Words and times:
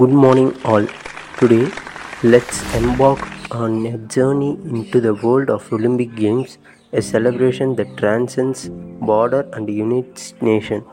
Good 0.00 0.10
morning, 0.10 0.54
all. 0.64 0.86
Today, 1.38 1.68
let's 2.22 2.58
embark 2.74 3.20
on 3.50 3.84
a 3.84 3.98
journey 4.14 4.52
into 4.64 5.00
the 5.00 5.12
world 5.12 5.50
of 5.50 5.70
Olympic 5.72 6.14
Games, 6.14 6.56
a 6.92 7.02
celebration 7.02 7.74
that 7.76 7.96
transcends 7.96 8.68
border 8.68 9.40
and 9.52 9.68
unites 9.68 10.34
nation. 10.40 10.84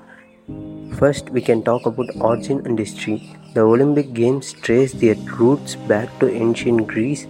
First, 0.98 1.30
we 1.30 1.40
can 1.40 1.64
talk 1.64 1.86
about 1.86 2.10
origin 2.20 2.66
and 2.66 2.80
history. 2.80 3.38
The 3.54 3.62
Olympic 3.62 4.12
Games 4.14 4.52
trace 4.54 4.92
their 4.92 5.16
roots 5.38 5.76
back 5.76 6.10
to 6.20 6.34
ancient 6.34 6.88
Greece, 6.88 7.26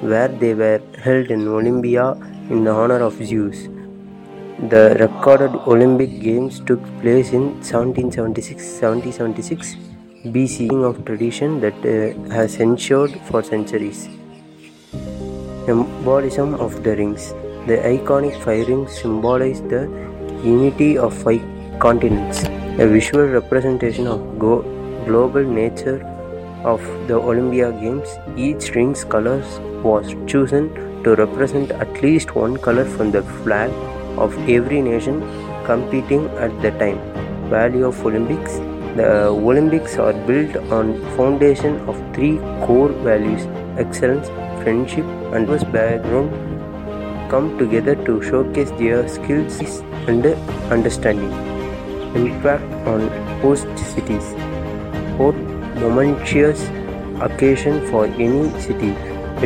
where 0.00 0.28
they 0.28 0.54
were 0.54 0.80
held 0.98 1.30
in 1.30 1.46
Olympia 1.46 2.12
in 2.48 2.64
the 2.64 2.72
honor 2.72 3.00
of 3.02 3.22
Zeus. 3.22 3.68
The 4.70 4.96
recorded 4.98 5.54
Olympic 5.66 6.20
Games 6.20 6.60
took 6.60 6.82
place 7.02 7.32
in 7.32 7.44
1776 7.60 8.62
1776 8.80 9.91
BC 10.24 10.70
of 10.88 11.04
tradition 11.04 11.58
that 11.60 11.74
uh, 11.84 12.32
has 12.32 12.56
ensured 12.60 13.10
for 13.22 13.42
centuries. 13.42 14.08
Symbolism 15.66 16.54
of 16.54 16.84
the 16.84 16.94
rings. 16.94 17.30
The 17.66 17.78
iconic 17.78 18.40
five 18.40 18.68
rings 18.68 18.92
symbolize 19.00 19.60
the 19.62 19.82
unity 20.44 20.96
of 20.96 21.12
five 21.12 21.42
continents, 21.80 22.44
a 22.44 22.86
visual 22.86 23.26
representation 23.26 24.06
of 24.06 24.38
go- 24.38 24.62
global 25.06 25.42
nature 25.42 26.00
of 26.64 26.80
the 27.08 27.14
Olympia 27.14 27.72
Games. 27.72 28.08
Each 28.36 28.76
ring's 28.76 29.02
colors 29.02 29.58
was 29.82 30.14
chosen 30.28 31.02
to 31.02 31.16
represent 31.16 31.72
at 31.72 32.00
least 32.00 32.36
one 32.36 32.56
color 32.56 32.84
from 32.84 33.10
the 33.10 33.24
flag 33.42 33.70
of 34.16 34.38
every 34.48 34.80
nation 34.82 35.20
competing 35.64 36.26
at 36.36 36.62
the 36.62 36.70
time. 36.78 37.00
Value 37.50 37.86
of 37.86 38.06
Olympics 38.06 38.60
The 38.94 39.28
Olympics 39.28 39.96
are 39.96 40.12
built 40.12 40.56
on 40.70 41.00
foundation 41.16 41.76
of 41.88 41.96
three 42.14 42.36
core 42.66 42.90
values 42.90 43.46
excellence, 43.78 44.28
friendship 44.62 45.06
and 45.32 45.48
was 45.48 45.64
background 45.64 46.30
come 47.30 47.56
together 47.56 47.94
to 48.04 48.20
showcase 48.20 48.70
their 48.72 49.08
skills 49.08 49.60
and 50.06 50.26
understanding. 50.70 51.32
Impact 52.14 52.86
on 52.86 53.08
host 53.40 53.66
cities. 53.78 54.34
Both 55.16 55.36
momentous 55.80 56.68
occasion 57.22 57.86
for 57.90 58.04
any 58.04 58.50
city. 58.60 58.90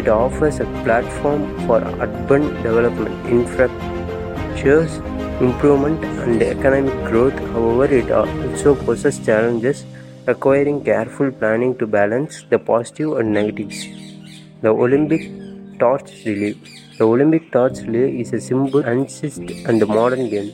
It 0.01 0.09
offers 0.09 0.59
a 0.59 0.65
platform 0.83 1.47
for 1.69 1.79
urban 2.07 2.49
development, 2.65 3.15
infrastructures 3.27 4.99
improvement 5.41 6.03
and 6.05 6.43
economic 6.43 6.95
growth. 7.05 7.39
However, 7.53 7.85
it 7.85 8.11
also 8.11 8.75
poses 8.75 9.19
challenges 9.25 9.85
requiring 10.27 10.83
careful 10.83 11.31
planning 11.31 11.77
to 11.79 11.87
balance 11.87 12.45
the 12.51 12.59
positive 12.59 13.19
and 13.19 13.33
negatives. 13.33 13.87
The 14.63 14.71
Olympic 14.71 15.31
torch 15.79 16.25
relay. 16.25 16.55
The 16.99 17.05
Olympic 17.05 17.53
torch 17.53 17.81
relay 17.81 18.21
is 18.21 18.33
a 18.33 18.41
simple, 18.41 18.87
ancient 18.87 19.51
and 19.69 19.87
modern 19.87 20.31
game. 20.31 20.53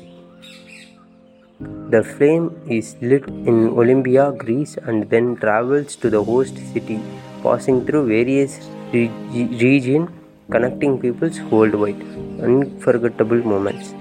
The 1.91 2.03
flame 2.03 2.51
is 2.69 2.97
lit 3.01 3.29
in 3.29 3.69
Olympia, 3.69 4.33
Greece, 4.33 4.77
and 4.83 5.09
then 5.09 5.37
travels 5.37 5.95
to 5.97 6.11
the 6.11 6.23
host 6.25 6.57
city, 6.73 7.01
passing 7.43 7.87
through 7.87 8.07
various 8.09 8.59
re- 8.93 9.11
regions 9.33 10.11
connecting 10.51 10.99
peoples 10.99 11.41
worldwide. 11.43 12.03
Unforgettable 12.41 13.39
moments. 13.39 13.95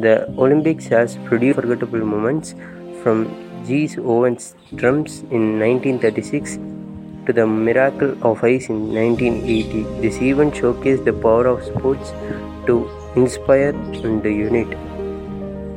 The 0.00 0.28
Olympics 0.36 0.86
has 0.88 1.16
produced 1.24 1.58
unforgettable 1.58 2.04
moments 2.04 2.54
from 3.02 3.18
G. 3.66 3.88
Owens 3.98 4.54
drums 4.74 5.20
in 5.30 5.58
1936 5.58 6.58
to 7.26 7.32
the 7.32 7.46
miracle 7.46 8.10
of 8.22 8.44
ice 8.44 8.68
in 8.68 8.92
1980. 8.94 9.84
This 10.02 10.20
event 10.20 10.54
showcased 10.54 11.06
the 11.06 11.14
power 11.14 11.46
of 11.46 11.64
sports 11.64 12.10
to 12.66 12.90
inspire 13.14 13.70
and 13.70 14.22
unite. 14.24 14.76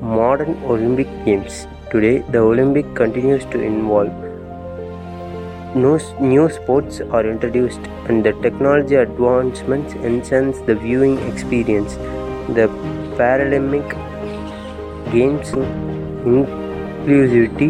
Modern 0.02 0.62
Olympic 0.66 1.08
Games. 1.24 1.66
Today, 1.90 2.18
the 2.30 2.40
Olympic 2.40 2.94
continues 2.96 3.46
to 3.46 3.62
evolve. 3.62 4.12
New, 5.76 5.98
new 6.20 6.50
sports 6.50 7.00
are 7.00 7.26
introduced 7.26 7.80
and 8.10 8.26
the 8.26 8.34
technology 8.42 8.96
advancements 8.96 9.94
enhance 9.94 10.60
the 10.62 10.76
viewing 10.76 11.18
experience. 11.32 11.94
The 12.60 12.68
Paralympic 13.16 14.09
Games 15.12 15.50
inclusivity 16.32 17.70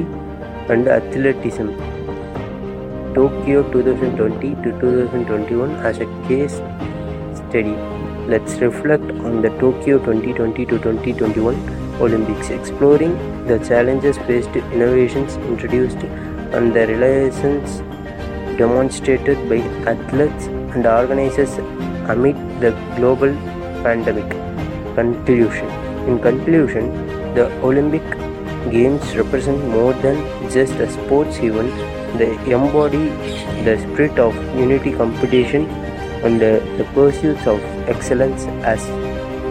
and 0.70 0.88
athleticism. 0.90 1.70
Tokyo 3.14 3.64
2020 3.72 4.56
to 4.64 4.72
2021 4.82 5.76
as 5.90 6.00
a 6.00 6.06
case 6.28 6.56
study. 7.40 7.76
Let's 8.28 8.56
reflect 8.60 9.10
on 9.28 9.42
the 9.42 9.52
Tokyo 9.62 10.00
2020 10.00 10.66
to 10.66 10.80
2021 10.80 11.56
Olympics, 12.02 12.50
exploring 12.50 13.16
the 13.48 13.58
challenges 13.60 14.18
faced, 14.18 14.54
innovations 14.74 15.38
introduced, 15.38 16.04
and 16.58 16.74
the 16.74 16.88
realizations 16.88 17.80
demonstrated 18.58 19.38
by 19.48 19.60
athletes 19.94 20.48
and 20.76 20.86
organizers 20.86 21.58
amid 22.10 22.36
the 22.60 22.72
global 22.98 23.34
pandemic. 23.88 24.30
Conclusion 24.96 25.70
In 26.10 26.20
conclusion, 26.20 27.19
the 27.36 27.52
Olympic 27.62 28.04
Games 28.72 29.16
represent 29.16 29.64
more 29.68 29.94
than 29.94 30.18
just 30.50 30.74
a 30.74 30.90
sports 30.90 31.38
event, 31.38 31.74
they 32.18 32.32
embody 32.52 33.10
the 33.64 33.78
spirit 33.80 34.20
of 34.20 34.36
unity, 34.56 34.92
competition, 34.92 35.66
and 36.24 36.40
the, 36.42 36.60
the 36.78 37.50
of 37.50 37.60
excellence 37.88 38.44
as 38.64 38.82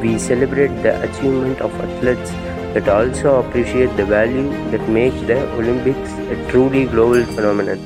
we 0.03 0.19
celebrate 0.19 0.69
the 0.83 1.03
achievement 1.03 1.61
of 1.61 1.73
athletes 1.81 2.31
that 2.75 2.89
also 2.89 3.41
appreciate 3.41 3.97
the 3.97 4.05
value 4.05 4.51
that 4.71 4.87
makes 4.89 5.21
the 5.23 5.41
Olympics 5.55 6.13
a 6.13 6.51
truly 6.51 6.85
global 6.85 7.25
phenomenon. 7.25 7.79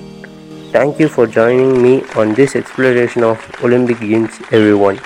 Thank 0.72 0.98
you 0.98 1.08
for 1.08 1.26
joining 1.26 1.82
me 1.82 2.02
on 2.16 2.34
this 2.34 2.56
exploration 2.56 3.22
of 3.22 3.38
Olympic 3.62 4.00
Games, 4.00 4.40
everyone. 4.50 4.98